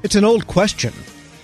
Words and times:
It's 0.00 0.14
an 0.14 0.24
old 0.24 0.46
question. 0.46 0.92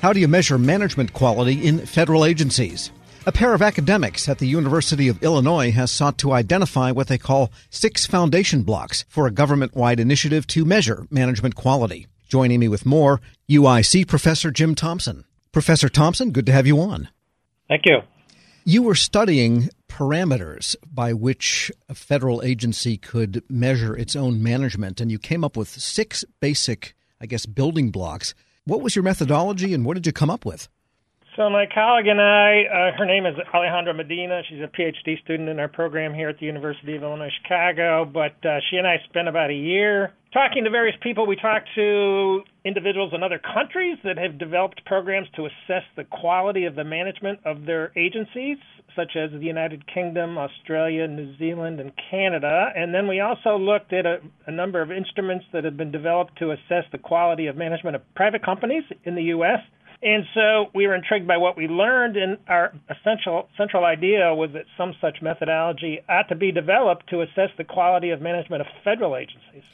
How 0.01 0.13
do 0.13 0.21
you 0.21 0.29
measure 0.29 0.58
management 0.58 1.12
quality 1.12 1.67
in 1.67 1.85
federal 1.87 2.25
agencies? 2.25 2.92
A 3.27 3.32
pair 3.32 3.52
of 3.52 3.62
academics 3.62 4.29
at 4.29 4.38
the 4.38 4.46
University 4.46 5.08
of 5.08 5.21
Illinois 5.24 5.72
has 5.72 5.90
sought 5.90 6.19
to 6.19 6.30
identify 6.30 6.93
what 6.93 7.09
they 7.09 7.19
call 7.19 7.51
six 7.69 8.06
foundation 8.06 8.62
blocks 8.62 9.04
for 9.09 9.27
a 9.27 9.32
government 9.32 9.75
wide 9.75 9.98
initiative 9.98 10.46
to 10.46 10.64
measure 10.64 11.09
management 11.11 11.56
quality. 11.56 12.06
Joining 12.29 12.61
me 12.61 12.69
with 12.69 12.87
more, 12.87 13.21
UIC 13.51 14.06
Professor 14.06 14.53
Jim 14.53 14.77
Thompson. 14.77 15.25
Professor 15.51 15.89
Thompson, 15.89 16.30
good 16.30 16.46
to 16.46 16.52
have 16.52 16.66
you 16.66 16.79
on. 16.79 17.09
Thank 17.66 17.86
you. 17.86 18.02
You 18.64 18.84
were 18.84 18.95
studying 18.95 19.68
parameters 19.89 20.77
by 20.89 21.12
which 21.12 21.73
a 21.89 21.95
federal 21.96 22.41
agency 22.45 22.98
could 22.98 23.43
measure 23.50 23.96
its 23.96 24.14
own 24.14 24.41
management, 24.45 25.00
and 25.00 25.11
you 25.11 25.18
came 25.18 25.43
up 25.43 25.57
with 25.57 25.68
six 25.68 26.25
basic, 26.39 26.95
I 27.21 27.27
guess, 27.27 27.46
building 27.46 27.91
blocks 27.91 28.32
what 28.64 28.80
was 28.80 28.96
your 28.96 29.02
methodology 29.02 29.74
and 29.74 29.84
what 29.84 29.94
did 29.94 30.06
you 30.06 30.12
come 30.12 30.30
up 30.30 30.44
with? 30.44 30.68
So 31.36 31.50
my 31.50 31.66
colleague 31.66 32.07
and 32.07 32.20
I, 32.20 32.62
uh, 32.62 32.97
her 32.97 33.05
name 33.05 33.27
is 33.27 33.34
Alejandra 33.52 33.95
Medina. 33.97 34.43
She's 34.48 34.61
a 34.61 34.69
PhD 34.69 35.20
student 35.25 35.48
in 35.48 35.59
our 35.59 35.66
program 35.66 36.15
here 36.15 36.29
at 36.29 36.39
the 36.39 36.47
University 36.47 36.95
of 36.95 37.03
Illinois 37.03 37.33
Chicago. 37.42 38.05
But 38.05 38.37
uh, 38.47 38.61
she 38.70 38.77
and 38.77 38.87
I 38.87 38.98
spent 39.09 39.27
about 39.27 39.51
a 39.51 39.55
year 39.55 40.12
talking 40.33 40.62
to 40.62 40.70
various 40.70 40.97
people. 41.03 41.27
We 41.27 41.34
talked 41.34 41.69
to 41.75 42.42
individuals 42.65 43.12
in 43.12 43.25
other 43.25 43.41
countries 43.41 43.98
that 44.05 44.16
have 44.16 44.39
developed 44.39 44.84
programs 44.87 45.27
to 45.34 45.47
assess 45.47 45.83
the 45.97 46.05
quality 46.05 46.67
of 46.67 46.77
the 46.77 46.84
management 46.84 47.41
of 47.45 47.67
their 47.67 47.91
agencies, 47.98 48.59
such 48.97 49.16
as 49.16 49.30
the 49.33 49.47
United 49.47 49.87
Kingdom, 49.87 50.39
Australia, 50.39 51.07
New 51.07 51.37
Zealand, 51.39 51.80
and 51.80 51.93
Canada. 52.11 52.73
And 52.75 52.95
then 52.95 53.09
we 53.09 53.20
also 53.20 53.59
looked 53.59 53.93
at 53.93 54.07
a, 54.07 54.20
a 54.47 54.51
number 54.51 54.80
of 54.80 54.91
instruments 54.91 55.45
that 55.53 55.65
have 55.65 55.77
been 55.77 55.91
developed 55.91 56.39
to 56.39 56.53
assess 56.53 56.84
the 56.93 56.98
quality 56.98 57.47
of 57.47 57.57
management 57.57 57.97
of 57.97 58.03
private 58.15 58.45
companies 58.45 58.84
in 59.05 59.15
the 59.15 59.25
U.S. 59.25 59.61
And 60.05 60.25
so 60.34 60.70
we 60.75 60.87
were 60.87 60.95
intrigued 60.95 61.27
by 61.27 61.39
what 61.39 61.57
we 61.57 61.67
learned, 61.67 62.17
and 62.17 62.37
our 62.47 62.75
essential 62.91 63.48
central 63.56 63.87
idea 63.87 64.34
was 64.34 64.50
that 64.53 64.67
some 64.77 64.95
such 65.00 65.22
methodology 65.22 66.00
ought 66.09 66.28
to 66.28 66.34
be 66.34 66.53
developed 66.53 67.09
to 67.09 67.22
assess 67.22 67.50
the 67.56 67.65
quality 67.65 68.11
of 68.11 68.20
management 68.20 68.61
of 68.61 68.67
federal 68.84 69.17
agencies. 69.17 69.65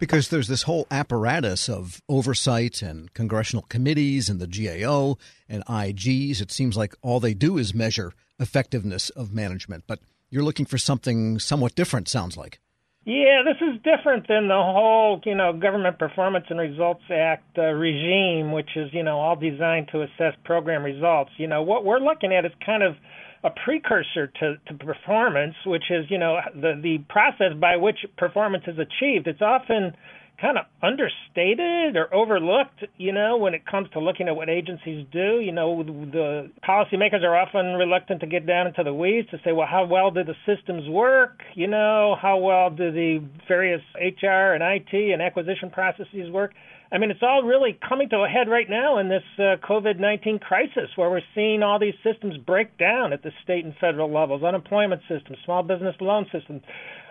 Because 0.00 0.28
there's 0.28 0.48
this 0.48 0.62
whole 0.62 0.86
apparatus 0.90 1.68
of 1.68 2.00
oversight 2.08 2.82
and 2.82 3.12
congressional 3.12 3.62
committees 3.68 4.28
and 4.28 4.40
the 4.40 4.46
GAO 4.46 5.18
and 5.48 5.64
IGs. 5.66 6.40
It 6.40 6.50
seems 6.50 6.76
like 6.76 6.94
all 7.02 7.20
they 7.20 7.34
do 7.34 7.58
is 7.58 7.74
measure 7.74 8.12
effectiveness 8.38 9.10
of 9.10 9.32
management, 9.32 9.84
but 9.86 10.00
you're 10.30 10.42
looking 10.42 10.66
for 10.66 10.78
something 10.78 11.38
somewhat 11.38 11.74
different, 11.74 12.08
sounds 12.08 12.36
like. 12.36 12.60
Yeah, 13.06 13.42
this 13.44 13.60
is 13.60 13.82
different 13.82 14.28
than 14.28 14.48
the 14.48 14.54
whole, 14.54 15.20
you 15.26 15.34
know, 15.34 15.52
Government 15.52 15.98
Performance 15.98 16.46
and 16.48 16.58
Results 16.58 17.02
Act 17.10 17.58
uh, 17.58 17.64
regime, 17.64 18.50
which 18.50 18.70
is, 18.76 18.88
you 18.94 19.02
know, 19.02 19.18
all 19.18 19.36
designed 19.36 19.88
to 19.92 20.02
assess 20.02 20.34
program 20.44 20.82
results. 20.82 21.30
You 21.36 21.46
know, 21.46 21.62
what 21.62 21.84
we're 21.84 21.98
looking 21.98 22.32
at 22.32 22.46
is 22.46 22.52
kind 22.64 22.82
of 22.82 22.96
a 23.44 23.50
precursor 23.50 24.28
to, 24.40 24.54
to 24.68 24.74
performance, 24.82 25.54
which 25.66 25.90
is, 25.90 26.06
you 26.08 26.16
know, 26.16 26.38
the 26.54 26.80
the 26.82 26.98
process 27.10 27.52
by 27.60 27.76
which 27.76 27.98
performance 28.16 28.64
is 28.66 28.78
achieved. 28.78 29.26
It's 29.26 29.42
often 29.42 29.94
kind 30.40 30.58
of 30.58 30.64
understated 30.82 31.96
or 31.96 32.12
overlooked, 32.12 32.84
you 32.96 33.12
know, 33.12 33.36
when 33.36 33.54
it 33.54 33.66
comes 33.66 33.88
to 33.92 34.00
looking 34.00 34.28
at 34.28 34.36
what 34.36 34.48
agencies 34.48 35.06
do. 35.12 35.40
You 35.40 35.52
know, 35.52 35.82
the 35.82 36.50
policymakers 36.66 37.22
are 37.22 37.36
often 37.36 37.74
reluctant 37.74 38.20
to 38.20 38.26
get 38.26 38.46
down 38.46 38.66
into 38.66 38.82
the 38.82 38.92
weeds 38.92 39.30
to 39.30 39.38
say, 39.44 39.52
well, 39.52 39.68
how 39.70 39.84
well 39.86 40.10
do 40.10 40.24
the 40.24 40.34
systems 40.46 40.88
work? 40.88 41.40
You 41.54 41.68
know, 41.68 42.16
how 42.20 42.38
well 42.38 42.70
do 42.70 42.90
the 42.90 43.24
various 43.46 43.82
HR 43.94 44.54
and 44.54 44.62
IT 44.62 44.92
and 44.92 45.22
acquisition 45.22 45.70
processes 45.70 46.30
work? 46.30 46.52
I 46.94 46.98
mean, 46.98 47.10
it's 47.10 47.24
all 47.24 47.42
really 47.42 47.76
coming 47.88 48.08
to 48.10 48.18
a 48.18 48.28
head 48.28 48.48
right 48.48 48.70
now 48.70 48.98
in 48.98 49.08
this 49.08 49.24
uh, 49.36 49.56
COVID 49.68 49.98
19 49.98 50.38
crisis 50.38 50.88
where 50.94 51.10
we're 51.10 51.26
seeing 51.34 51.60
all 51.60 51.80
these 51.80 51.98
systems 52.04 52.36
break 52.36 52.78
down 52.78 53.12
at 53.12 53.24
the 53.24 53.32
state 53.42 53.64
and 53.64 53.74
federal 53.80 54.14
levels 54.14 54.44
unemployment 54.44 55.02
systems, 55.08 55.36
small 55.44 55.64
business 55.64 55.96
loan 56.00 56.24
systems, 56.30 56.62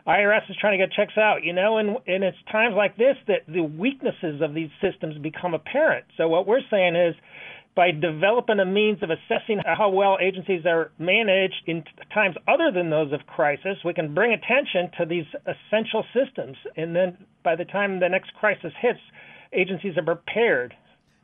IRS 0.07 0.49
is 0.49 0.55
trying 0.61 0.79
to 0.79 0.85
get 0.85 0.93
checks 0.93 1.17
out, 1.17 1.43
you 1.43 1.51
know, 1.51 1.79
and 1.79 1.97
and 2.07 2.23
it's 2.23 2.37
times 2.49 2.75
like 2.77 2.95
this 2.95 3.17
that 3.27 3.41
the 3.45 3.61
weaknesses 3.61 4.41
of 4.41 4.53
these 4.53 4.69
systems 4.81 5.17
become 5.17 5.53
apparent. 5.53 6.05
So 6.15 6.29
what 6.29 6.47
we're 6.47 6.63
saying 6.71 6.95
is 6.95 7.13
by 7.75 7.91
developing 7.91 8.59
a 8.59 8.65
means 8.65 9.03
of 9.03 9.09
assessing 9.09 9.59
how 9.65 9.89
well 9.89 10.17
agencies 10.21 10.65
are 10.65 10.91
managed 10.97 11.67
in 11.67 11.83
times 12.13 12.37
other 12.47 12.71
than 12.71 12.89
those 12.89 13.11
of 13.11 13.19
crisis, 13.27 13.75
we 13.83 13.93
can 13.93 14.13
bring 14.13 14.31
attention 14.31 14.91
to 14.97 15.05
these 15.05 15.25
essential 15.43 16.05
systems. 16.13 16.55
And 16.77 16.95
then 16.95 17.17
by 17.43 17.57
the 17.57 17.65
time 17.65 17.99
the 17.99 18.07
next 18.07 18.33
crisis 18.35 18.71
hits, 18.79 18.99
agencies 19.53 19.97
are 19.97 20.03
prepared. 20.03 20.75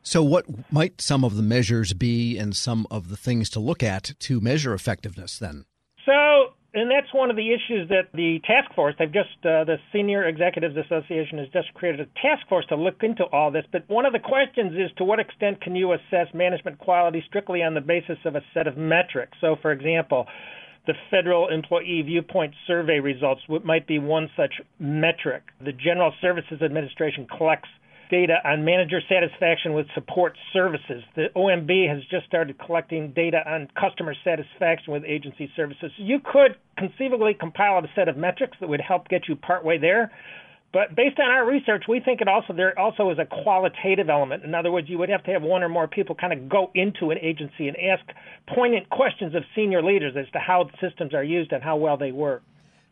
So, 0.02 0.22
what 0.22 0.46
might 0.72 1.00
some 1.00 1.24
of 1.24 1.36
the 1.36 1.42
measures 1.42 1.92
be 1.92 2.38
and 2.38 2.56
some 2.56 2.86
of 2.90 3.08
the 3.08 3.16
things 3.16 3.50
to 3.50 3.60
look 3.60 3.82
at 3.82 4.12
to 4.20 4.40
measure 4.40 4.72
effectiveness 4.72 5.38
then? 5.38 5.66
So, 6.06 6.54
and 6.72 6.90
that's 6.90 7.12
one 7.12 7.30
of 7.30 7.36
the 7.36 7.52
issues 7.52 7.88
that 7.88 8.08
the 8.14 8.40
task 8.46 8.72
force 8.74 8.94
they've 8.98 9.12
just 9.12 9.34
uh, 9.44 9.64
the 9.64 9.76
senior 9.92 10.26
executives 10.26 10.76
association 10.76 11.38
has 11.38 11.48
just 11.52 11.72
created 11.74 12.00
a 12.00 12.06
task 12.20 12.46
force 12.48 12.64
to 12.68 12.76
look 12.76 13.02
into 13.02 13.24
all 13.24 13.50
this 13.50 13.64
but 13.72 13.84
one 13.88 14.06
of 14.06 14.12
the 14.12 14.18
questions 14.18 14.72
is 14.72 14.90
to 14.96 15.04
what 15.04 15.18
extent 15.18 15.60
can 15.60 15.74
you 15.74 15.92
assess 15.92 16.32
management 16.32 16.78
quality 16.78 17.22
strictly 17.26 17.62
on 17.62 17.74
the 17.74 17.80
basis 17.80 18.18
of 18.24 18.36
a 18.36 18.42
set 18.54 18.66
of 18.66 18.76
metrics 18.76 19.36
so 19.40 19.56
for 19.60 19.72
example 19.72 20.26
the 20.86 20.94
federal 21.10 21.48
employee 21.48 22.02
viewpoint 22.02 22.54
survey 22.66 23.00
results 23.00 23.42
might 23.64 23.86
be 23.86 23.98
one 23.98 24.30
such 24.36 24.54
metric 24.78 25.42
the 25.60 25.72
general 25.72 26.12
services 26.20 26.62
administration 26.62 27.26
collects 27.36 27.68
data 28.10 28.36
on 28.44 28.64
manager 28.64 29.00
satisfaction 29.08 29.72
with 29.72 29.86
support 29.94 30.36
services. 30.52 31.02
The 31.16 31.28
OMB 31.36 31.88
has 31.88 32.02
just 32.10 32.26
started 32.26 32.58
collecting 32.58 33.12
data 33.12 33.38
on 33.46 33.68
customer 33.78 34.14
satisfaction 34.24 34.92
with 34.92 35.04
agency 35.04 35.50
services. 35.56 35.92
You 35.96 36.18
could 36.20 36.56
conceivably 36.76 37.34
compile 37.34 37.78
a 37.78 37.88
set 37.94 38.08
of 38.08 38.16
metrics 38.16 38.56
that 38.60 38.68
would 38.68 38.80
help 38.80 39.08
get 39.08 39.28
you 39.28 39.36
partway 39.36 39.78
there. 39.78 40.10
But 40.72 40.94
based 40.94 41.18
on 41.18 41.28
our 41.30 41.44
research, 41.44 41.84
we 41.88 41.98
think 41.98 42.20
it 42.20 42.28
also 42.28 42.52
there 42.52 42.78
also 42.78 43.10
is 43.10 43.18
a 43.18 43.26
qualitative 43.26 44.08
element. 44.08 44.44
In 44.44 44.54
other 44.54 44.70
words, 44.70 44.88
you 44.88 44.98
would 44.98 45.08
have 45.08 45.24
to 45.24 45.32
have 45.32 45.42
one 45.42 45.64
or 45.64 45.68
more 45.68 45.88
people 45.88 46.14
kind 46.14 46.32
of 46.32 46.48
go 46.48 46.70
into 46.74 47.10
an 47.10 47.18
agency 47.18 47.66
and 47.66 47.76
ask 47.76 48.04
poignant 48.54 48.88
questions 48.90 49.34
of 49.34 49.42
senior 49.56 49.82
leaders 49.82 50.14
as 50.16 50.30
to 50.32 50.38
how 50.38 50.64
the 50.64 50.88
systems 50.88 51.12
are 51.12 51.24
used 51.24 51.50
and 51.52 51.62
how 51.62 51.76
well 51.76 51.96
they 51.96 52.12
work. 52.12 52.42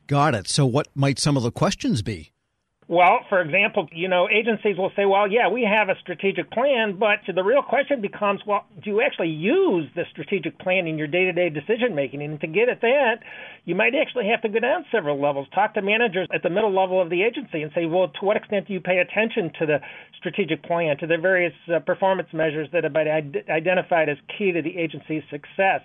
Got 0.09 0.35
it. 0.35 0.49
So, 0.49 0.67
what 0.67 0.89
might 0.95 1.21
some 1.21 1.37
of 1.37 1.45
the 1.45 1.53
questions 1.53 2.03
be? 2.03 2.33
Well, 2.91 3.21
for 3.29 3.43
example, 3.43 3.87
you 3.93 4.09
know, 4.09 4.31
agencies 4.33 4.79
will 4.79 4.91
say, 4.97 5.05
well, 5.05 5.31
yeah, 5.31 5.51
we 5.51 5.63
have 5.63 5.91
a 5.91 6.01
strategic 6.01 6.51
plan, 6.51 6.97
but 6.99 7.21
the 7.29 7.45
real 7.45 7.61
question 7.61 8.01
becomes, 8.01 8.41
well, 8.47 8.65
do 8.83 8.89
you 8.89 9.03
actually 9.03 9.29
use 9.29 9.91
the 9.95 10.05
strategic 10.11 10.59
plan 10.59 10.87
in 10.87 10.97
your 10.97 11.07
day 11.07 11.27
to 11.27 11.33
day 11.33 11.51
decision 11.51 11.95
making? 11.95 12.23
And 12.23 12.41
to 12.41 12.47
get 12.47 12.71
at 12.71 12.81
that, 12.81 13.17
you 13.67 13.75
might 13.75 13.93
actually 13.95 14.29
have 14.29 14.41
to 14.41 14.49
go 14.49 14.59
down 14.59 14.87
several 14.91 15.21
levels, 15.21 15.49
talk 15.55 15.75
to 15.75 15.83
managers 15.83 16.29
at 16.33 16.43
the 16.43 16.49
middle 16.49 16.75
level 16.75 16.99
of 16.99 17.11
the 17.11 17.25
agency 17.25 17.61
and 17.61 17.71
say, 17.75 17.85
well, 17.85 18.09
to 18.09 18.25
what 18.25 18.39
extent 18.39 18.69
do 18.69 18.73
you 18.73 18.81
pay 18.81 19.05
attention 19.05 19.53
to 19.59 19.67
the 19.67 19.81
strategic 20.17 20.63
plan, 20.63 20.97
to 20.97 21.07
the 21.07 21.19
various 21.19 21.53
uh, 21.69 21.81
performance 21.81 22.29
measures 22.33 22.69
that 22.73 22.85
have 22.85 22.95
been 22.95 23.35
identified 23.51 24.09
as 24.09 24.17
key 24.39 24.51
to 24.53 24.63
the 24.63 24.79
agency's 24.79 25.23
success? 25.29 25.83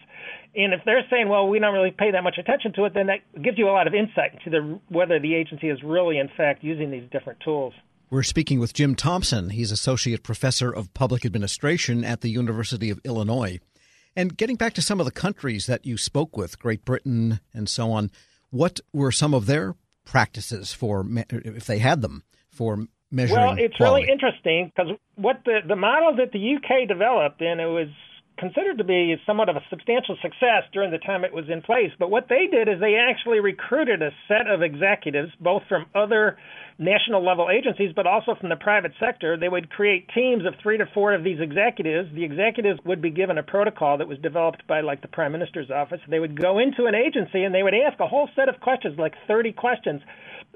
And 0.55 0.71
if 0.71 0.81
they're 0.85 1.03
saying, 1.09 1.29
well, 1.29 1.47
we 1.47 1.59
don't 1.59 1.73
really 1.73 1.91
pay 1.91 2.11
that 2.11 2.23
much 2.23 2.37
attention 2.37 2.73
to 2.73 2.85
it, 2.85 2.93
then 2.93 3.07
that 3.07 3.19
gives 3.41 3.57
you 3.57 3.67
a 3.67 3.73
lot 3.73 3.87
of 3.87 3.93
insight 3.93 4.33
into 4.33 4.49
the, 4.51 4.79
whether 4.87 5.19
the 5.19 5.33
agency 5.33 5.67
is 5.67 5.79
really, 5.83 6.19
in 6.19 6.29
fact, 6.37 6.63
using 6.63 6.92
these 6.93 7.09
different 7.11 7.39
tools. 7.39 7.73
We're 8.09 8.23
speaking 8.23 8.59
with 8.59 8.73
Jim 8.73 8.93
Thompson. 8.95 9.49
He's 9.49 9.71
Associate 9.71 10.21
Professor 10.21 10.71
of 10.71 10.93
Public 10.93 11.25
Administration 11.25 12.03
at 12.03 12.21
the 12.21 12.29
University 12.29 12.89
of 12.89 12.99
Illinois. 13.03 13.59
And 14.15 14.37
getting 14.37 14.55
back 14.55 14.73
to 14.73 14.81
some 14.81 14.99
of 14.99 15.05
the 15.05 15.11
countries 15.11 15.65
that 15.65 15.85
you 15.85 15.97
spoke 15.97 16.37
with, 16.37 16.59
Great 16.59 16.85
Britain 16.85 17.39
and 17.53 17.67
so 17.67 17.91
on, 17.91 18.11
what 18.51 18.79
were 18.93 19.11
some 19.11 19.33
of 19.33 19.47
their 19.47 19.75
practices 20.05 20.73
for, 20.73 21.05
if 21.31 21.65
they 21.65 21.79
had 21.79 22.01
them, 22.01 22.23
for 22.51 22.85
measuring? 23.09 23.39
Well, 23.39 23.55
it's 23.57 23.75
quality? 23.77 24.03
really 24.05 24.13
interesting 24.13 24.71
because 24.75 24.91
what 25.15 25.41
the 25.45 25.59
the 25.67 25.75
model 25.75 26.15
that 26.17 26.31
the 26.31 26.55
UK 26.55 26.87
developed, 26.87 27.41
and 27.41 27.59
it 27.59 27.65
was 27.65 27.87
considered 28.37 28.77
to 28.77 28.83
be 28.83 29.15
somewhat 29.25 29.49
of 29.49 29.55
a 29.55 29.63
substantial 29.69 30.17
success 30.21 30.63
during 30.71 30.91
the 30.91 30.97
time 30.97 31.23
it 31.23 31.33
was 31.33 31.45
in 31.49 31.61
place. 31.61 31.91
But 31.99 32.09
what 32.09 32.27
they 32.29 32.47
did 32.47 32.67
is 32.67 32.79
they 32.79 32.95
actually 32.95 33.39
recruited 33.39 34.01
a 34.01 34.11
set 34.27 34.47
of 34.47 34.61
executives, 34.61 35.31
both 35.39 35.63
from 35.69 35.85
other 35.93 36.37
national 36.79 37.23
level 37.23 37.49
agencies, 37.51 37.93
but 37.95 38.07
also 38.07 38.35
from 38.35 38.49
the 38.49 38.55
private 38.55 38.91
sector. 38.99 39.37
They 39.37 39.49
would 39.49 39.69
create 39.69 40.09
teams 40.13 40.45
of 40.45 40.55
three 40.61 40.77
to 40.77 40.85
four 40.93 41.13
of 41.13 41.23
these 41.23 41.39
executives. 41.39 42.09
The 42.15 42.23
executives 42.23 42.79
would 42.85 43.01
be 43.01 43.11
given 43.11 43.37
a 43.37 43.43
protocol 43.43 43.97
that 43.99 44.07
was 44.07 44.17
developed 44.19 44.65
by 44.67 44.81
like 44.81 45.01
the 45.01 45.07
prime 45.07 45.31
minister's 45.31 45.69
office. 45.69 45.99
They 46.09 46.19
would 46.19 46.39
go 46.39 46.57
into 46.57 46.85
an 46.85 46.95
agency 46.95 47.43
and 47.43 47.53
they 47.53 47.63
would 47.63 47.75
ask 47.75 47.99
a 47.99 48.07
whole 48.07 48.29
set 48.35 48.49
of 48.49 48.59
questions, 48.59 48.97
like 48.97 49.13
30 49.27 49.53
questions 49.53 50.01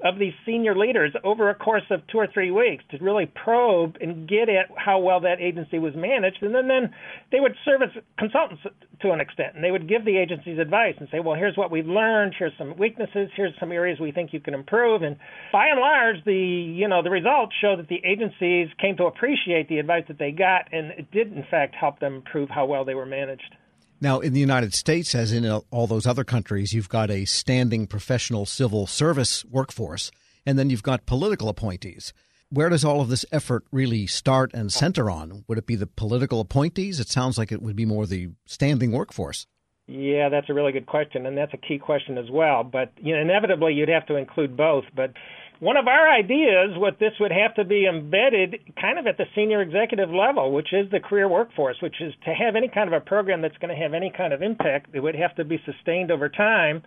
of 0.04 0.18
these 0.18 0.32
senior 0.46 0.76
leaders 0.76 1.12
over 1.24 1.50
a 1.50 1.54
course 1.54 1.84
of 1.90 2.06
two 2.06 2.18
or 2.18 2.28
three 2.32 2.50
weeks 2.50 2.84
to 2.90 2.98
really 3.02 3.26
probe 3.26 3.96
and 4.00 4.28
get 4.28 4.48
at 4.48 4.66
how 4.76 4.98
well 4.98 5.20
that 5.20 5.40
agency 5.40 5.78
was 5.78 5.92
managed. 5.96 6.42
And 6.42 6.54
then, 6.54 6.68
then 6.68 6.94
they 7.32 7.40
would 7.40 7.54
serve 7.64 7.82
as 7.82 7.90
consultants 8.18 8.62
to 9.02 9.10
an 9.10 9.20
extent, 9.20 9.54
and 9.54 9.64
they 9.64 9.70
would 9.70 9.88
give 9.88 10.04
the 10.04 10.16
agencies 10.16 10.58
advice 10.58 10.94
and 10.98 11.08
say, 11.10 11.20
well, 11.20 11.34
here's 11.34 11.56
what 11.56 11.70
we've 11.70 11.86
learned, 11.86 12.34
here's 12.38 12.52
some 12.58 12.76
weaknesses, 12.76 13.28
here's 13.36 13.54
some 13.58 13.72
areas 13.72 13.98
we 14.00 14.12
think 14.12 14.32
you 14.32 14.40
can 14.40 14.54
improve. 14.54 15.02
And 15.02 15.16
by 15.52 15.66
and 15.68 15.80
large, 15.80 16.24
the 16.24 16.34
you 16.34 16.88
know 16.88 17.02
the 17.02 17.10
results 17.10 17.54
show 17.60 17.76
that 17.76 17.88
the 17.88 18.00
agencies 18.04 18.68
came 18.80 18.96
to 18.96 19.04
appreciate 19.04 19.68
the 19.68 19.78
advice 19.78 20.04
that 20.08 20.18
they 20.18 20.30
got, 20.30 20.72
and 20.72 20.92
it 20.92 21.10
did 21.10 21.32
in 21.32 21.44
fact 21.50 21.74
help 21.74 22.00
them 22.00 22.16
improve 22.16 22.48
how 22.50 22.66
well 22.66 22.84
they 22.84 22.94
were 22.94 23.06
managed. 23.06 23.54
Now, 24.00 24.20
in 24.20 24.32
the 24.32 24.40
United 24.40 24.74
States, 24.74 25.14
as 25.14 25.32
in 25.32 25.44
all 25.70 25.86
those 25.88 26.06
other 26.06 26.22
countries, 26.22 26.72
you've 26.72 26.88
got 26.88 27.10
a 27.10 27.24
standing 27.24 27.86
professional 27.88 28.46
civil 28.46 28.86
service 28.86 29.44
workforce, 29.44 30.12
and 30.46 30.56
then 30.56 30.70
you've 30.70 30.84
got 30.84 31.06
political 31.06 31.48
appointees. 31.48 32.12
Where 32.50 32.68
does 32.68 32.84
all 32.84 33.00
of 33.00 33.08
this 33.08 33.26
effort 33.32 33.64
really 33.72 34.06
start 34.06 34.54
and 34.54 34.72
center 34.72 35.10
on? 35.10 35.44
Would 35.48 35.58
it 35.58 35.66
be 35.66 35.74
the 35.74 35.86
political 35.86 36.40
appointees? 36.40 37.00
It 37.00 37.08
sounds 37.08 37.38
like 37.38 37.50
it 37.50 37.60
would 37.60 37.76
be 37.76 37.84
more 37.84 38.06
the 38.06 38.30
standing 38.46 38.92
workforce. 38.92 39.46
Yeah, 39.88 40.28
that's 40.28 40.48
a 40.48 40.54
really 40.54 40.72
good 40.72 40.86
question, 40.86 41.26
and 41.26 41.36
that's 41.36 41.54
a 41.54 41.58
key 41.58 41.78
question 41.78 42.18
as 42.18 42.30
well. 42.30 42.62
But 42.62 42.92
you 42.98 43.14
know, 43.14 43.20
inevitably, 43.20 43.74
you'd 43.74 43.88
have 43.88 44.06
to 44.06 44.16
include 44.16 44.56
both. 44.56 44.84
But 44.94 45.12
one 45.60 45.76
of 45.76 45.88
our 45.88 46.08
ideas, 46.08 46.76
what 46.76 46.98
this 47.00 47.12
would 47.18 47.32
have 47.32 47.54
to 47.56 47.64
be 47.64 47.86
embedded 47.86 48.60
kind 48.80 48.98
of 48.98 49.06
at 49.06 49.16
the 49.16 49.24
senior 49.34 49.60
executive 49.60 50.10
level, 50.10 50.52
which 50.52 50.72
is 50.72 50.88
the 50.90 51.00
career 51.00 51.28
workforce, 51.28 51.76
which 51.82 51.96
is 52.00 52.12
to 52.24 52.30
have 52.32 52.54
any 52.54 52.68
kind 52.68 52.92
of 52.92 52.92
a 52.92 53.04
program 53.04 53.42
that's 53.42 53.56
going 53.58 53.74
to 53.74 53.82
have 53.82 53.92
any 53.92 54.12
kind 54.16 54.32
of 54.32 54.40
impact, 54.40 54.94
it 54.94 55.00
would 55.00 55.16
have 55.16 55.34
to 55.34 55.44
be 55.44 55.60
sustained 55.64 56.12
over 56.12 56.28
time. 56.28 56.82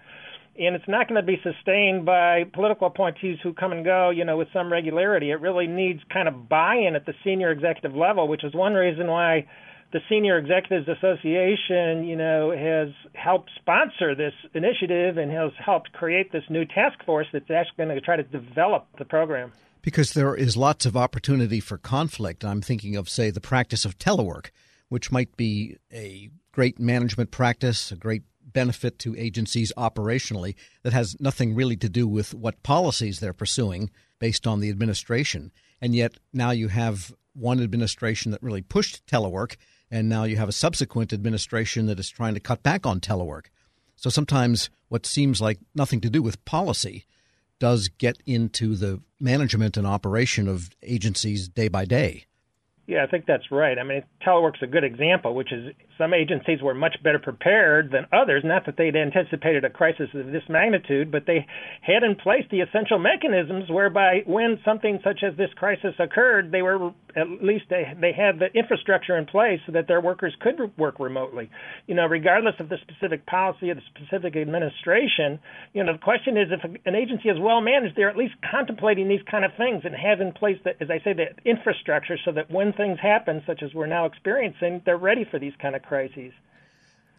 And 0.58 0.76
it's 0.76 0.88
not 0.88 1.08
going 1.08 1.20
to 1.20 1.26
be 1.26 1.42
sustained 1.44 2.06
by 2.06 2.44
political 2.54 2.88
appointees 2.88 3.40
who 3.42 3.54
come 3.54 3.72
and 3.72 3.84
go, 3.84 4.10
you 4.10 4.26
know, 4.26 4.38
with 4.38 4.50
some 4.54 4.72
regularity. 4.72 5.32
It 5.32 5.42
really 5.42 5.68
needs 5.68 6.02
kind 6.12 6.28
of 6.28 6.48
buy-in 6.48 6.96
at 6.96 7.06
the 7.06 7.14
senior 7.24 7.52
executive 7.52 7.96
level, 7.96 8.28
which 8.28 8.44
is 8.44 8.54
one 8.54 8.74
reason 8.74 9.08
why 9.08 9.48
the 9.92 10.00
Senior 10.10 10.38
Executives 10.38 10.88
Association, 10.88 12.06
you 12.06 12.16
know, 12.16 12.52
has 12.52 12.90
helped 13.14 13.50
sponsor 13.60 14.16
this 14.16 14.34
initiative 14.54 15.18
and 15.18 15.32
has 15.32 15.52
helped 15.64 15.92
create 15.94 16.32
this 16.32 16.44
new 16.50 16.66
task 16.66 17.04
force 17.06 17.28
that's 17.34 17.50
actually 17.52 17.86
going 17.86 17.96
to 17.96 18.02
try 18.02 18.16
to 18.16 18.24
develop 18.24 18.88
the 18.98 19.06
program. 19.06 19.52
Because 19.82 20.14
there 20.14 20.36
is 20.36 20.56
lots 20.56 20.86
of 20.86 20.96
opportunity 20.96 21.60
for 21.60 21.78
conflict. 21.78 22.46
I'm 22.46 22.62
thinking 22.62 22.96
of, 22.96 23.10
say, 23.10 23.32
the 23.32 23.42
practice 23.42 23.84
of 23.84 23.98
telework, 23.98 24.52
which 24.90 25.12
might 25.12 25.36
be 25.36 25.78
a 25.92 26.30
great 26.52 26.80
management 26.80 27.32
practice, 27.32 27.92
a 27.92 27.96
great 27.96 28.24
benefit 28.44 29.00
to 29.00 29.16
agencies 29.18 29.72
operationally 29.78 30.56
that 30.84 30.94
has 30.94 31.20
nothing 31.20 31.56
really 31.56 31.78
to 31.78 31.90
do 31.90 32.08
with 32.08 32.34
what 32.34 32.64
policies 32.64 33.20
they're 33.20 33.34
pursuing 33.34 33.90
based 34.20 34.46
on 34.46 34.60
the 34.60 34.70
administration. 34.70 35.52
And 35.82 35.96
yet 35.96 36.14
now 36.34 36.52
you 36.52 36.68
have 36.68 37.14
one 37.34 37.62
administration 37.62 38.32
that 38.32 38.44
really 38.44 38.62
pushed 38.62 39.06
telework 39.08 39.56
and 39.92 40.08
now 40.08 40.24
you 40.24 40.38
have 40.38 40.50
a 40.50 40.54
subsequent 40.54 41.12
administration 41.12 41.86
that 41.86 42.00
is 42.00 42.10
trying 42.10 42.34
to 42.34 42.40
cut 42.40 42.64
back 42.64 42.86
on 42.86 43.02
telework. 43.02 43.48
So 43.98 44.10
sometimes 44.10 44.70
what 44.88 45.06
seems 45.06 45.42
like 45.42 45.60
nothing 45.76 46.02
to 46.02 46.10
do 46.10 46.24
with 46.24 46.44
policy 46.46 47.06
does 47.60 47.90
get 47.90 48.18
into 48.26 48.76
the 48.76 49.02
management 49.20 49.78
and 49.78 49.86
operation 49.86 50.48
of 50.48 50.72
agencies 50.82 51.48
day 51.48 51.68
by 51.68 51.86
day. 51.86 52.26
Yeah, 52.92 53.06
I 53.06 53.08
think 53.08 53.26
that's 53.26 53.50
right. 53.52 53.80
I 53.80 53.84
mean, 53.84 54.04
telework's 54.22 54.62
a 54.62 54.68
good 54.68 54.84
example, 54.84 55.34
which 55.34 55.54
is 55.54 55.74
some 55.98 56.14
agencies 56.14 56.62
were 56.62 56.74
much 56.74 56.98
better 57.02 57.20
prepared 57.20 57.90
than 57.90 58.06
others. 58.12 58.44
Not 58.44 58.66
that 58.66 58.76
they'd 58.78 58.98
anticipated 58.98 59.64
a 59.64 59.70
crisis 59.70 60.10
of 60.14 60.34
this 60.34 60.44
magnitude, 60.50 61.10
but 61.10 61.24
they 61.26 61.46
had 61.82 62.04
in 62.04 62.16
place 62.16 62.44
the 62.52 62.60
essential 62.60 63.00
mechanisms 63.00 63.70
whereby 63.70 64.24
when 64.26 64.60
something 64.66 65.00
such 65.06 65.24
as 65.24 65.38
this 65.38 65.52
crisis 65.56 65.96
occurred, 66.00 66.52
they 66.52 66.62
were 66.62 66.92
at 67.16 67.28
least 67.42 67.66
they 67.70 67.84
they 68.00 68.12
had 68.12 68.40
the 68.40 68.48
infrastructure 68.60 69.18
in 69.18 69.26
place 69.26 69.60
so 69.66 69.72
that 69.72 69.88
their 69.88 70.02
workers 70.02 70.36
could 70.42 70.60
work 70.78 71.00
remotely. 71.00 71.50
You 71.88 71.96
know, 71.96 72.08
regardless 72.08 72.56
of 72.60 72.68
the 72.68 72.78
specific 72.82 73.26
policy 73.26 73.70
of 73.70 73.78
the 73.78 73.84
specific 73.96 74.36
administration. 74.36 75.40
You 75.72 75.86
know, 75.86 75.94
the 75.94 76.00
question 76.00 76.36
is 76.36 76.50
if 76.52 76.64
an 76.86 76.96
agency 76.96 77.30
is 77.30 77.38
well 77.40 77.62
managed, 77.62 77.96
they're 77.96 78.10
at 78.10 78.18
least 78.18 78.36
contemplating 78.52 79.08
these 79.08 79.24
kind 79.30 79.46
of 79.46 79.52
things 79.56 79.84
and 79.86 79.96
have 79.96 80.20
in 80.20 80.34
place 80.34 80.58
that, 80.66 80.76
as 80.82 80.90
I 80.90 81.00
say, 81.06 81.14
the 81.14 81.32
infrastructure 81.50 82.18
so 82.26 82.34
that 82.34 82.52
when 82.52 82.74
things 82.82 83.00
happen, 83.00 83.44
such 83.46 83.62
as 83.64 83.74
we're 83.74 83.86
now 83.86 84.06
experiencing, 84.06 84.82
they're 84.86 84.98
ready 84.98 85.26
for 85.30 85.40
these 85.40 85.54
kind 85.62 85.76
of 85.76 85.84
crises. 85.84 86.34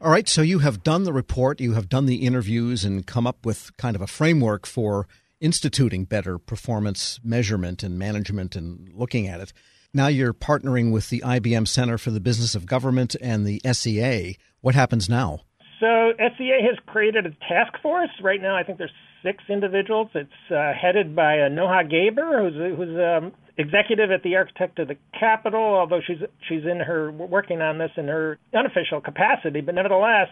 All 0.00 0.11
right, 0.11 0.29
so 0.29 0.43
you 0.43 0.59
have 0.59 0.82
done 0.82 1.05
the 1.05 1.12
report, 1.12 1.61
you 1.61 1.75
have 1.75 1.88
done 1.88 2.06
the 2.06 2.26
interviews, 2.26 2.85
and 2.85 3.06
come 3.06 3.26
up 3.26 3.47
with 3.47 3.70
kind 3.76 3.94
of 3.94 4.03
a 4.03 4.09
framework 4.09 4.67
for 4.67 5.06
instituting 5.41 6.05
better 6.05 6.38
performance 6.38 7.20
measurement 7.23 7.82
and 7.82 7.99
management 7.99 8.56
and 8.56 8.91
looking 8.94 9.29
at 9.29 9.41
it. 9.41 9.53
Now 9.94 10.09
you're 10.09 10.35
partnering 10.35 10.91
with 10.91 11.11
the 11.11 11.20
IBM 11.20 11.69
Center 11.69 11.99
for 11.99 12.11
the 12.11 12.20
Business 12.20 12.55
of 12.55 12.67
Government 12.67 13.14
and 13.20 13.47
the 13.47 13.61
SEA. 13.73 14.38
What 14.61 14.75
happens 14.75 15.09
now? 15.09 15.41
So 15.79 16.12
SEA 16.19 16.61
has 16.69 16.79
created 16.87 17.26
a 17.26 17.31
task 17.49 17.81
force. 17.82 18.11
Right 18.23 18.41
now, 18.41 18.56
I 18.56 18.62
think 18.62 18.79
there's 18.79 18.93
six 19.23 19.44
individuals. 19.49 20.09
It's 20.14 20.31
uh, 20.50 20.73
headed 20.73 21.14
by 21.14 21.41
uh, 21.41 21.49
Noha 21.49 21.88
Gaber, 21.88 22.41
who's, 22.41 22.76
who's 22.76 22.97
um, 22.99 23.32
executive 23.58 24.10
at 24.10 24.22
the 24.22 24.37
Architect 24.37 24.78
of 24.78 24.88
the 24.88 24.96
Capitol, 25.19 25.60
although 25.60 26.00
she's 26.06 26.19
she's 26.49 26.64
in 26.64 26.81
her 26.81 27.12
working 27.12 27.60
on 27.60 27.78
this 27.78 27.90
in 27.96 28.08
her 28.08 28.38
unofficial 28.54 29.00
capacity, 29.00 29.60
but 29.60 29.75
nevertheless, 29.75 30.28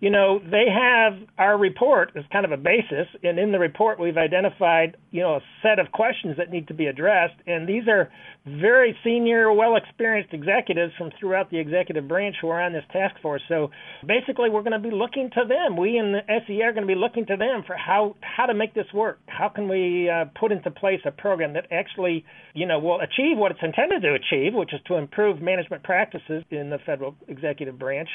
you 0.00 0.10
know, 0.10 0.40
they 0.40 0.66
have 0.68 1.14
our 1.38 1.56
report 1.56 2.12
as 2.16 2.24
kind 2.32 2.44
of 2.44 2.52
a 2.52 2.56
basis, 2.56 3.06
and 3.22 3.38
in 3.38 3.52
the 3.52 3.58
report 3.58 4.00
we've 4.00 4.16
identified, 4.16 4.96
you 5.12 5.22
know, 5.22 5.36
a 5.36 5.40
set 5.62 5.78
of 5.78 5.92
questions 5.92 6.36
that 6.36 6.50
need 6.50 6.68
to 6.68 6.74
be 6.74 6.86
addressed, 6.86 7.34
and 7.46 7.68
these 7.68 7.86
are 7.88 8.10
very 8.46 8.96
senior, 9.02 9.52
well 9.52 9.76
experienced 9.76 10.34
executives 10.34 10.92
from 10.98 11.10
throughout 11.18 11.50
the 11.50 11.58
executive 11.58 12.06
branch 12.06 12.36
who 12.42 12.48
are 12.48 12.60
on 12.60 12.72
this 12.72 12.84
task 12.92 13.14
force. 13.22 13.42
So 13.48 13.70
basically, 14.06 14.50
we're 14.50 14.62
going 14.62 14.72
to 14.72 14.88
be 14.88 14.94
looking 14.94 15.30
to 15.34 15.44
them. 15.48 15.76
We 15.76 15.96
in 15.96 16.12
the 16.12 16.20
SEA 16.46 16.62
are 16.62 16.72
going 16.72 16.86
to 16.86 16.92
be 16.92 16.98
looking 16.98 17.24
to 17.26 17.36
them 17.36 17.62
for 17.66 17.76
how 17.76 18.16
how 18.20 18.46
to 18.46 18.54
make 18.54 18.74
this 18.74 18.86
work. 18.92 19.18
How 19.26 19.48
can 19.48 19.68
we 19.68 20.10
uh, 20.10 20.26
put 20.38 20.52
into 20.52 20.70
place 20.70 21.00
a 21.06 21.10
program 21.10 21.54
that 21.54 21.66
actually, 21.70 22.24
you 22.54 22.63
know, 22.66 22.78
will 22.78 23.00
achieve 23.00 23.36
what 23.36 23.50
it's 23.50 23.60
intended 23.62 24.02
to 24.02 24.14
achieve, 24.14 24.54
which 24.54 24.72
is 24.72 24.80
to 24.86 24.94
improve 24.96 25.40
management 25.40 25.82
practices 25.82 26.44
in 26.50 26.70
the 26.70 26.78
federal 26.84 27.14
executive 27.28 27.78
branch, 27.78 28.08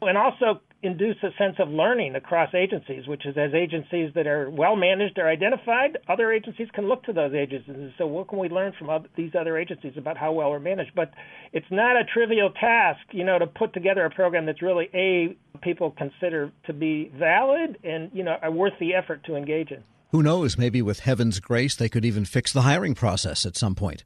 and 0.00 0.16
also 0.18 0.60
induce 0.82 1.16
a 1.22 1.30
sense 1.38 1.56
of 1.58 1.68
learning 1.68 2.14
across 2.16 2.52
agencies, 2.54 3.06
which 3.06 3.24
is 3.24 3.36
as 3.36 3.54
agencies 3.54 4.10
that 4.14 4.26
are 4.26 4.50
well 4.50 4.74
managed 4.74 5.18
are 5.18 5.28
identified, 5.28 5.98
other 6.08 6.32
agencies 6.32 6.68
can 6.74 6.88
look 6.88 7.04
to 7.04 7.12
those 7.12 7.34
agencies. 7.34 7.74
and 7.74 7.92
So 7.98 8.06
what 8.06 8.28
can 8.28 8.38
we 8.38 8.48
learn 8.48 8.72
from 8.78 8.90
other, 8.90 9.08
these 9.16 9.32
other 9.38 9.56
agencies 9.58 9.92
about 9.96 10.16
how 10.16 10.32
well 10.32 10.50
we're 10.50 10.58
managed? 10.58 10.92
But 10.94 11.12
it's 11.52 11.70
not 11.70 11.96
a 11.96 12.04
trivial 12.04 12.50
task, 12.50 13.00
you 13.12 13.24
know, 13.24 13.38
to 13.38 13.46
put 13.46 13.72
together 13.74 14.04
a 14.04 14.10
program 14.10 14.46
that's 14.46 14.62
really 14.62 14.88
a 14.94 15.36
people 15.62 15.92
consider 15.96 16.50
to 16.66 16.72
be 16.72 17.12
valid 17.16 17.78
and 17.84 18.10
you 18.12 18.24
know 18.24 18.36
are 18.42 18.50
worth 18.50 18.72
the 18.80 18.94
effort 18.94 19.22
to 19.24 19.36
engage 19.36 19.70
in. 19.70 19.82
Who 20.12 20.22
knows? 20.22 20.58
Maybe 20.58 20.82
with 20.82 21.00
heaven's 21.00 21.40
grace, 21.40 21.74
they 21.74 21.88
could 21.88 22.04
even 22.04 22.26
fix 22.26 22.52
the 22.52 22.60
hiring 22.60 22.94
process 22.94 23.46
at 23.46 23.56
some 23.56 23.74
point. 23.74 24.04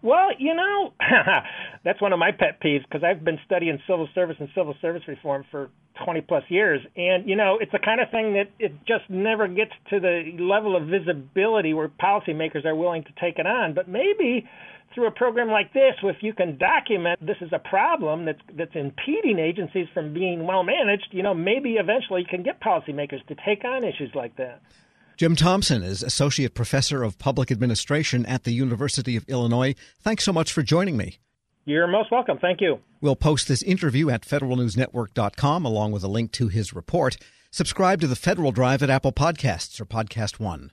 Well, 0.00 0.30
you 0.38 0.54
know, 0.54 0.94
that's 1.84 2.00
one 2.00 2.14
of 2.14 2.18
my 2.18 2.32
pet 2.32 2.58
peeves 2.58 2.84
because 2.84 3.04
I've 3.04 3.22
been 3.22 3.38
studying 3.44 3.78
civil 3.86 4.08
service 4.14 4.36
and 4.40 4.48
civil 4.54 4.74
service 4.80 5.02
reform 5.06 5.44
for 5.50 5.68
20 6.04 6.22
plus 6.22 6.42
years, 6.48 6.80
and 6.96 7.28
you 7.28 7.36
know, 7.36 7.58
it's 7.60 7.70
the 7.70 7.78
kind 7.78 8.00
of 8.00 8.10
thing 8.10 8.32
that 8.32 8.48
it 8.58 8.72
just 8.88 9.08
never 9.10 9.46
gets 9.46 9.72
to 9.90 10.00
the 10.00 10.34
level 10.40 10.74
of 10.74 10.88
visibility 10.88 11.74
where 11.74 11.88
policymakers 11.88 12.64
are 12.64 12.74
willing 12.74 13.04
to 13.04 13.12
take 13.20 13.38
it 13.38 13.46
on. 13.46 13.74
But 13.74 13.88
maybe 13.88 14.48
through 14.94 15.06
a 15.06 15.10
program 15.10 15.48
like 15.48 15.74
this, 15.74 15.94
if 16.02 16.16
you 16.22 16.32
can 16.32 16.56
document 16.56 17.24
this 17.24 17.36
is 17.42 17.52
a 17.52 17.58
problem 17.58 18.24
that's 18.24 18.40
that's 18.56 18.74
impeding 18.74 19.38
agencies 19.38 19.86
from 19.92 20.14
being 20.14 20.46
well 20.46 20.62
managed, 20.62 21.08
you 21.10 21.22
know, 21.22 21.34
maybe 21.34 21.74
eventually 21.74 22.22
you 22.22 22.26
can 22.26 22.42
get 22.42 22.58
policymakers 22.58 23.24
to 23.26 23.36
take 23.44 23.66
on 23.66 23.84
issues 23.84 24.12
like 24.14 24.34
that. 24.36 24.62
Jim 25.16 25.36
Thompson 25.36 25.82
is 25.82 26.02
Associate 26.02 26.52
Professor 26.54 27.02
of 27.02 27.18
Public 27.18 27.50
Administration 27.50 28.24
at 28.26 28.44
the 28.44 28.52
University 28.52 29.16
of 29.16 29.24
Illinois. 29.28 29.74
Thanks 30.00 30.24
so 30.24 30.32
much 30.32 30.52
for 30.52 30.62
joining 30.62 30.96
me. 30.96 31.18
You're 31.64 31.86
most 31.86 32.10
welcome. 32.10 32.38
Thank 32.38 32.60
you. 32.60 32.80
We'll 33.00 33.14
post 33.14 33.46
this 33.46 33.62
interview 33.62 34.10
at 34.10 34.22
federalnewsnetwork.com 34.22 35.64
along 35.64 35.92
with 35.92 36.02
a 36.02 36.08
link 36.08 36.32
to 36.32 36.48
his 36.48 36.72
report. 36.72 37.18
Subscribe 37.50 38.00
to 38.00 38.06
the 38.06 38.16
Federal 38.16 38.50
Drive 38.50 38.82
at 38.82 38.90
Apple 38.90 39.12
Podcasts 39.12 39.80
or 39.80 39.84
Podcast 39.84 40.40
One. 40.40 40.72